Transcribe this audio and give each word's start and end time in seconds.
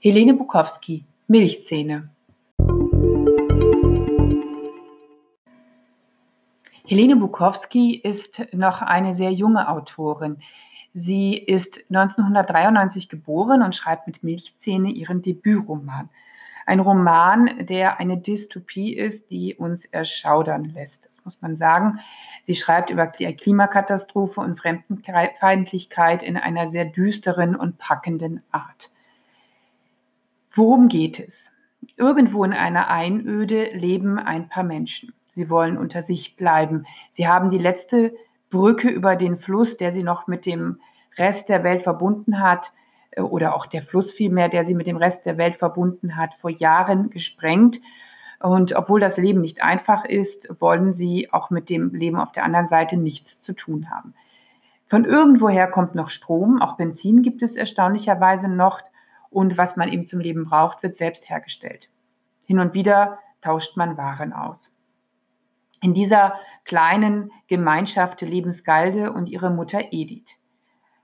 Helene 0.00 0.34
Bukowski, 0.34 1.04
Milchzähne. 1.26 2.08
Helene 6.86 7.16
Bukowski 7.16 7.96
ist 7.96 8.40
noch 8.52 8.80
eine 8.80 9.14
sehr 9.14 9.32
junge 9.32 9.68
Autorin. 9.68 10.36
Sie 10.94 11.36
ist 11.36 11.78
1993 11.90 13.08
geboren 13.08 13.60
und 13.60 13.74
schreibt 13.74 14.06
mit 14.06 14.22
Milchzähne 14.22 14.92
ihren 14.92 15.20
Debütroman. 15.20 16.08
Ein 16.64 16.78
Roman, 16.78 17.66
der 17.66 17.98
eine 17.98 18.18
Dystopie 18.18 18.94
ist, 18.94 19.28
die 19.32 19.56
uns 19.56 19.84
erschaudern 19.86 20.66
lässt. 20.66 21.06
Das 21.06 21.24
muss 21.24 21.42
man 21.42 21.56
sagen. 21.56 21.98
Sie 22.46 22.54
schreibt 22.54 22.90
über 22.90 23.08
die 23.08 23.34
Klimakatastrophe 23.34 24.40
und 24.42 24.60
Fremdenfeindlichkeit 24.60 26.22
in 26.22 26.36
einer 26.36 26.68
sehr 26.68 26.84
düsteren 26.84 27.56
und 27.56 27.78
packenden 27.78 28.44
Art. 28.52 28.90
Worum 30.58 30.88
geht 30.88 31.20
es? 31.20 31.52
Irgendwo 31.96 32.42
in 32.42 32.52
einer 32.52 32.90
Einöde 32.90 33.70
leben 33.74 34.18
ein 34.18 34.48
paar 34.48 34.64
Menschen. 34.64 35.14
Sie 35.28 35.48
wollen 35.50 35.78
unter 35.78 36.02
sich 36.02 36.34
bleiben. 36.34 36.84
Sie 37.12 37.28
haben 37.28 37.50
die 37.50 37.58
letzte 37.58 38.12
Brücke 38.50 38.88
über 38.88 39.14
den 39.14 39.38
Fluss, 39.38 39.76
der 39.76 39.92
sie 39.92 40.02
noch 40.02 40.26
mit 40.26 40.46
dem 40.46 40.80
Rest 41.16 41.48
der 41.48 41.62
Welt 41.62 41.84
verbunden 41.84 42.40
hat, 42.40 42.72
äh, 43.12 43.20
oder 43.20 43.54
auch 43.54 43.66
der 43.66 43.82
Fluss 43.82 44.10
vielmehr, 44.10 44.48
der 44.48 44.64
sie 44.64 44.74
mit 44.74 44.88
dem 44.88 44.96
Rest 44.96 45.26
der 45.26 45.38
Welt 45.38 45.58
verbunden 45.58 46.16
hat, 46.16 46.34
vor 46.34 46.50
Jahren 46.50 47.10
gesprengt. 47.10 47.80
Und 48.40 48.74
obwohl 48.74 48.98
das 48.98 49.16
Leben 49.16 49.42
nicht 49.42 49.62
einfach 49.62 50.04
ist, 50.06 50.48
wollen 50.58 50.92
sie 50.92 51.32
auch 51.32 51.50
mit 51.50 51.68
dem 51.68 51.94
Leben 51.94 52.16
auf 52.16 52.32
der 52.32 52.42
anderen 52.42 52.66
Seite 52.66 52.96
nichts 52.96 53.40
zu 53.40 53.52
tun 53.52 53.90
haben. 53.92 54.12
Von 54.88 55.04
irgendwoher 55.04 55.68
kommt 55.68 55.94
noch 55.94 56.10
Strom, 56.10 56.60
auch 56.60 56.76
Benzin 56.76 57.22
gibt 57.22 57.42
es 57.42 57.54
erstaunlicherweise 57.54 58.48
noch 58.48 58.80
und 59.30 59.58
was 59.58 59.76
man 59.76 59.88
eben 59.92 60.06
zum 60.06 60.20
Leben 60.20 60.44
braucht, 60.44 60.82
wird 60.82 60.96
selbst 60.96 61.28
hergestellt. 61.28 61.88
Hin 62.44 62.58
und 62.58 62.74
wieder 62.74 63.18
tauscht 63.42 63.76
man 63.76 63.96
Waren 63.96 64.32
aus. 64.32 64.72
In 65.80 65.94
dieser 65.94 66.34
kleinen 66.64 67.30
Gemeinschaft 67.46 68.20
leben 68.20 68.52
Skalde 68.52 69.12
und 69.12 69.28
ihre 69.28 69.50
Mutter 69.50 69.80
Edith. 69.92 70.26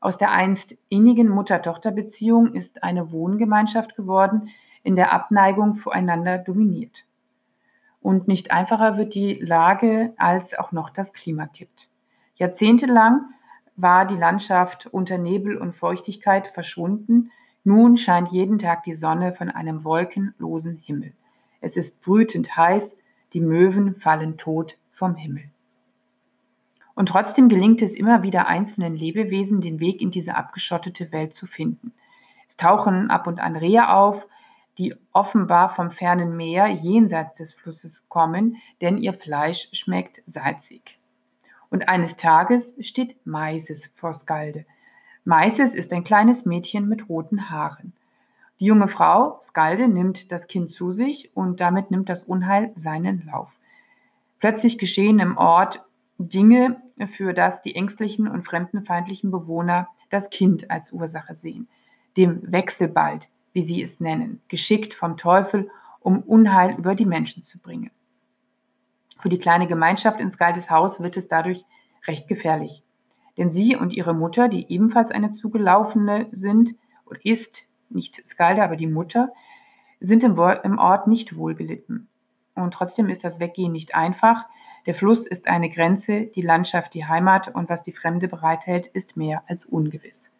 Aus 0.00 0.18
der 0.18 0.30
einst 0.30 0.76
innigen 0.88 1.28
Mutter-Tochter-Beziehung 1.28 2.52
ist 2.52 2.82
eine 2.82 3.12
Wohngemeinschaft 3.12 3.96
geworden, 3.96 4.50
in 4.82 4.96
der 4.96 5.12
Abneigung 5.12 5.76
voreinander 5.76 6.38
dominiert. 6.38 7.04
Und 8.00 8.28
nicht 8.28 8.52
einfacher 8.52 8.98
wird 8.98 9.14
die 9.14 9.34
Lage, 9.34 10.14
als 10.16 10.56
auch 10.56 10.70
noch 10.70 10.90
das 10.90 11.12
Klima 11.12 11.46
kippt. 11.46 11.88
Jahrzehntelang 12.36 13.30
war 13.74 14.06
die 14.06 14.16
Landschaft 14.16 14.86
unter 14.86 15.18
Nebel 15.18 15.56
und 15.56 15.74
Feuchtigkeit 15.74 16.48
verschwunden. 16.48 17.30
Nun 17.66 17.98
scheint 17.98 18.30
jeden 18.30 18.60
Tag 18.60 18.84
die 18.84 18.94
Sonne 18.94 19.32
von 19.32 19.50
einem 19.50 19.82
wolkenlosen 19.82 20.76
Himmel. 20.76 21.12
Es 21.60 21.76
ist 21.76 22.00
brütend 22.00 22.56
heiß, 22.56 22.96
die 23.32 23.40
Möwen 23.40 23.96
fallen 23.96 24.36
tot 24.36 24.76
vom 24.92 25.16
Himmel. 25.16 25.50
Und 26.94 27.08
trotzdem 27.08 27.48
gelingt 27.48 27.82
es 27.82 27.94
immer 27.94 28.22
wieder 28.22 28.46
einzelnen 28.46 28.94
Lebewesen, 28.94 29.62
den 29.62 29.80
Weg 29.80 30.00
in 30.00 30.12
diese 30.12 30.36
abgeschottete 30.36 31.10
Welt 31.10 31.34
zu 31.34 31.48
finden. 31.48 31.92
Es 32.48 32.56
tauchen 32.56 33.10
ab 33.10 33.26
und 33.26 33.40
an 33.40 33.56
Rehe 33.56 33.92
auf, 33.92 34.28
die 34.78 34.94
offenbar 35.12 35.74
vom 35.74 35.90
fernen 35.90 36.36
Meer 36.36 36.68
jenseits 36.68 37.34
des 37.34 37.52
Flusses 37.52 38.08
kommen, 38.08 38.58
denn 38.80 38.96
ihr 38.96 39.12
Fleisch 39.12 39.68
schmeckt 39.72 40.22
salzig. 40.28 41.00
Und 41.68 41.88
eines 41.88 42.16
Tages 42.16 42.74
steht 42.78 43.26
Maises 43.26 43.90
vor 43.96 44.14
Skalde. 44.14 44.64
Maises 45.26 45.74
ist 45.74 45.92
ein 45.92 46.04
kleines 46.04 46.46
Mädchen 46.46 46.88
mit 46.88 47.08
roten 47.08 47.50
Haaren. 47.50 47.92
Die 48.60 48.64
junge 48.64 48.86
Frau, 48.86 49.40
Skalde, 49.42 49.88
nimmt 49.88 50.30
das 50.30 50.46
Kind 50.46 50.70
zu 50.70 50.92
sich 50.92 51.32
und 51.34 51.58
damit 51.58 51.90
nimmt 51.90 52.08
das 52.08 52.22
Unheil 52.22 52.70
seinen 52.76 53.26
Lauf. 53.26 53.50
Plötzlich 54.38 54.78
geschehen 54.78 55.18
im 55.18 55.36
Ort 55.36 55.82
Dinge, 56.18 56.80
für 57.08 57.34
das 57.34 57.60
die 57.62 57.74
ängstlichen 57.74 58.28
und 58.28 58.46
fremdenfeindlichen 58.46 59.32
Bewohner 59.32 59.88
das 60.10 60.30
Kind 60.30 60.70
als 60.70 60.92
Ursache 60.92 61.34
sehen. 61.34 61.66
Dem 62.16 62.40
Wechselbald, 62.52 63.26
wie 63.52 63.64
sie 63.64 63.82
es 63.82 63.98
nennen, 63.98 64.40
geschickt 64.46 64.94
vom 64.94 65.16
Teufel, 65.16 65.68
um 65.98 66.20
Unheil 66.20 66.78
über 66.78 66.94
die 66.94 67.04
Menschen 67.04 67.42
zu 67.42 67.58
bringen. 67.58 67.90
Für 69.18 69.28
die 69.28 69.40
kleine 69.40 69.66
Gemeinschaft 69.66 70.20
in 70.20 70.30
Skaldes 70.30 70.70
Haus 70.70 71.00
wird 71.00 71.16
es 71.16 71.26
dadurch 71.26 71.64
recht 72.06 72.28
gefährlich. 72.28 72.84
Denn 73.36 73.50
sie 73.50 73.76
und 73.76 73.92
ihre 73.92 74.14
Mutter, 74.14 74.48
die 74.48 74.66
ebenfalls 74.72 75.10
eine 75.10 75.32
zugelaufene 75.32 76.26
sind 76.32 76.74
und 77.04 77.24
ist, 77.24 77.62
nicht 77.90 78.26
Skalde, 78.26 78.62
aber 78.62 78.76
die 78.76 78.86
Mutter, 78.86 79.32
sind 80.00 80.22
im 80.22 80.38
Ort 80.78 81.06
nicht 81.06 81.36
wohlgelitten. 81.36 82.08
Und 82.54 82.74
trotzdem 82.74 83.08
ist 83.08 83.24
das 83.24 83.38
Weggehen 83.40 83.72
nicht 83.72 83.94
einfach. 83.94 84.46
Der 84.86 84.94
Fluss 84.94 85.26
ist 85.26 85.46
eine 85.46 85.68
Grenze, 85.68 86.26
die 86.26 86.42
Landschaft 86.42 86.94
die 86.94 87.04
Heimat 87.04 87.54
und 87.54 87.68
was 87.68 87.82
die 87.82 87.92
Fremde 87.92 88.28
bereithält, 88.28 88.86
ist 88.86 89.16
mehr 89.16 89.42
als 89.46 89.64
ungewiss. 89.64 90.30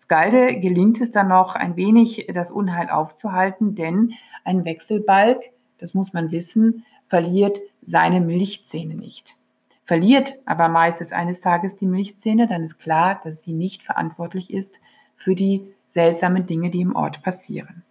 Skalde 0.00 0.60
gelingt 0.60 1.00
es 1.00 1.12
dann 1.12 1.28
noch 1.28 1.54
ein 1.54 1.76
wenig, 1.76 2.26
das 2.34 2.50
Unheil 2.50 2.90
aufzuhalten, 2.90 3.74
denn 3.74 4.12
ein 4.44 4.64
Wechselbalg, 4.64 5.38
das 5.78 5.94
muss 5.94 6.12
man 6.12 6.30
wissen, 6.30 6.84
verliert 7.08 7.58
seine 7.86 8.20
Milchzähne 8.20 8.94
nicht. 8.94 9.36
Verliert 9.86 10.34
aber 10.46 10.68
meistens 10.68 11.12
eines 11.12 11.40
Tages 11.40 11.76
die 11.76 11.86
Milchzähne, 11.86 12.46
dann 12.46 12.64
ist 12.64 12.78
klar, 12.78 13.20
dass 13.22 13.42
sie 13.42 13.52
nicht 13.52 13.82
verantwortlich 13.82 14.52
ist 14.52 14.74
für 15.16 15.34
die 15.34 15.68
seltsamen 15.88 16.46
Dinge, 16.46 16.70
die 16.70 16.80
im 16.80 16.96
Ort 16.96 17.22
passieren. 17.22 17.82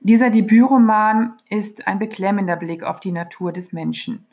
Dieser 0.00 0.30
Debütroman 0.30 1.34
ist 1.50 1.86
ein 1.86 1.98
beklemmender 1.98 2.56
Blick 2.56 2.84
auf 2.84 3.00
die 3.00 3.12
Natur 3.12 3.52
des 3.52 3.72
Menschen. 3.72 4.26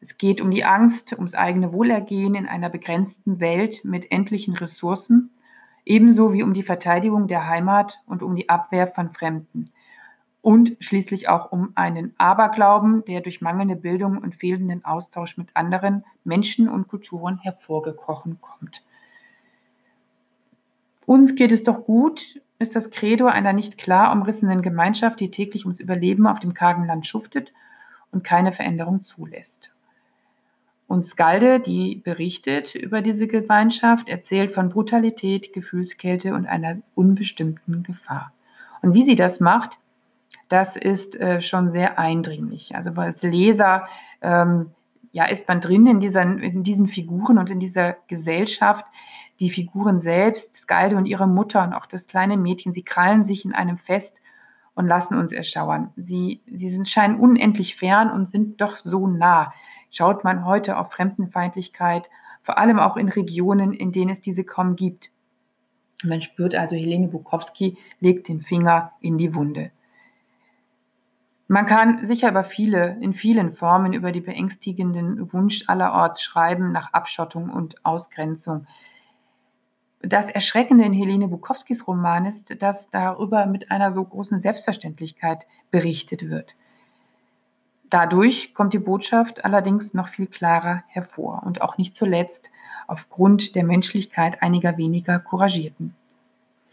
Es 0.00 0.16
geht 0.18 0.40
um 0.40 0.50
die 0.50 0.64
Angst, 0.64 1.12
ums 1.12 1.34
eigene 1.34 1.72
Wohlergehen 1.72 2.34
in 2.34 2.46
einer 2.46 2.70
begrenzten 2.70 3.40
Welt 3.40 3.84
mit 3.84 4.10
endlichen 4.10 4.56
Ressourcen, 4.56 5.30
ebenso 5.84 6.32
wie 6.32 6.42
um 6.42 6.54
die 6.54 6.62
Verteidigung 6.62 7.26
der 7.26 7.48
Heimat 7.48 8.00
und 8.06 8.22
um 8.22 8.36
die 8.36 8.48
Abwehr 8.48 8.86
von 8.86 9.12
Fremden. 9.12 9.72
Und 10.42 10.76
schließlich 10.80 11.28
auch 11.28 11.52
um 11.52 11.70
einen 11.76 12.14
Aberglauben, 12.18 13.04
der 13.04 13.20
durch 13.20 13.40
mangelnde 13.40 13.76
Bildung 13.76 14.18
und 14.18 14.34
fehlenden 14.34 14.84
Austausch 14.84 15.36
mit 15.36 15.48
anderen 15.54 16.04
Menschen 16.24 16.68
und 16.68 16.88
Kulturen 16.88 17.38
hervorgekrochen 17.38 18.40
kommt. 18.40 18.82
Uns 21.06 21.36
geht 21.36 21.52
es 21.52 21.62
doch 21.62 21.84
gut, 21.84 22.40
ist 22.58 22.74
das 22.74 22.90
Credo 22.90 23.26
einer 23.26 23.52
nicht 23.52 23.78
klar 23.78 24.12
umrissenen 24.12 24.62
Gemeinschaft, 24.62 25.20
die 25.20 25.30
täglich 25.30 25.64
ums 25.64 25.80
Überleben 25.80 26.26
auf 26.26 26.40
dem 26.40 26.54
kargen 26.54 26.86
Land 26.86 27.06
schuftet 27.06 27.52
und 28.10 28.24
keine 28.24 28.52
Veränderung 28.52 29.04
zulässt. 29.04 29.70
Und 30.86 31.06
Skalde, 31.06 31.58
die 31.60 32.02
berichtet 32.04 32.74
über 32.74 33.00
diese 33.00 33.26
Gemeinschaft, 33.26 34.08
erzählt 34.08 34.52
von 34.52 34.68
Brutalität, 34.68 35.52
Gefühlskälte 35.52 36.34
und 36.34 36.46
einer 36.46 36.78
unbestimmten 36.94 37.82
Gefahr. 37.82 38.32
Und 38.82 38.92
wie 38.92 39.02
sie 39.02 39.16
das 39.16 39.40
macht, 39.40 39.78
das 40.52 40.76
ist 40.76 41.16
äh, 41.16 41.40
schon 41.40 41.72
sehr 41.72 41.98
eindringlich. 41.98 42.76
Also 42.76 42.90
als 42.92 43.22
Leser 43.22 43.88
ähm, 44.20 44.72
ja, 45.10 45.24
ist 45.24 45.48
man 45.48 45.62
drin 45.62 45.86
in, 45.86 45.98
dieser, 45.98 46.22
in 46.22 46.62
diesen 46.62 46.88
Figuren 46.88 47.38
und 47.38 47.48
in 47.48 47.58
dieser 47.58 47.96
Gesellschaft, 48.06 48.84
die 49.40 49.50
Figuren 49.50 50.02
selbst, 50.02 50.58
Skalde 50.58 50.96
und 50.96 51.06
ihre 51.06 51.26
Mutter 51.26 51.64
und 51.64 51.72
auch 51.72 51.86
das 51.86 52.06
kleine 52.06 52.36
Mädchen, 52.36 52.74
sie 52.74 52.82
krallen 52.82 53.24
sich 53.24 53.46
in 53.46 53.54
einem 53.54 53.78
fest 53.78 54.18
und 54.74 54.86
lassen 54.86 55.16
uns 55.16 55.32
erschauern. 55.32 55.90
Sie, 55.96 56.42
sie 56.46 56.70
sind, 56.70 56.86
scheinen 56.86 57.18
unendlich 57.18 57.76
fern 57.76 58.10
und 58.10 58.28
sind 58.28 58.60
doch 58.60 58.76
so 58.76 59.06
nah. 59.06 59.54
Schaut 59.90 60.22
man 60.22 60.44
heute 60.44 60.76
auf 60.76 60.92
Fremdenfeindlichkeit, 60.92 62.04
vor 62.42 62.58
allem 62.58 62.78
auch 62.78 62.98
in 62.98 63.08
Regionen, 63.08 63.72
in 63.72 63.90
denen 63.90 64.10
es 64.10 64.20
diese 64.20 64.44
kaum 64.44 64.76
gibt. 64.76 65.10
Man 66.04 66.20
spürt 66.20 66.54
also, 66.54 66.76
Helene 66.76 67.08
Bukowski 67.08 67.78
legt 68.00 68.28
den 68.28 68.42
Finger 68.42 68.92
in 69.00 69.16
die 69.16 69.34
Wunde. 69.34 69.70
Man 71.52 71.66
kann 71.66 72.06
sicher 72.06 72.30
über 72.30 72.44
viele, 72.44 72.96
in 73.02 73.12
vielen 73.12 73.52
Formen 73.52 73.92
über 73.92 74.10
die 74.10 74.22
beängstigenden 74.22 75.34
Wunsch 75.34 75.64
allerorts 75.66 76.22
schreiben 76.22 76.72
nach 76.72 76.94
Abschottung 76.94 77.50
und 77.50 77.84
Ausgrenzung. 77.84 78.66
Das 80.00 80.30
Erschreckende 80.30 80.86
in 80.86 80.94
Helene 80.94 81.28
Bukowskis 81.28 81.86
Roman 81.86 82.24
ist, 82.24 82.62
dass 82.62 82.90
darüber 82.90 83.44
mit 83.44 83.70
einer 83.70 83.92
so 83.92 84.02
großen 84.02 84.40
Selbstverständlichkeit 84.40 85.40
berichtet 85.70 86.30
wird. 86.30 86.54
Dadurch 87.90 88.54
kommt 88.54 88.72
die 88.72 88.78
Botschaft 88.78 89.44
allerdings 89.44 89.92
noch 89.92 90.08
viel 90.08 90.28
klarer 90.28 90.84
hervor 90.86 91.42
und 91.44 91.60
auch 91.60 91.76
nicht 91.76 91.94
zuletzt 91.94 92.48
aufgrund 92.86 93.56
der 93.56 93.64
Menschlichkeit 93.64 94.40
einiger 94.40 94.78
weniger 94.78 95.18
Couragierten. 95.18 95.94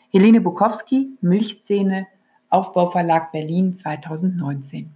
Helene 0.09 0.39
Bukowski, 0.39 1.17
Milchzähne, 1.19 2.07
Aufbauverlag 2.49 3.31
Berlin 3.31 3.75
2019. 3.75 4.91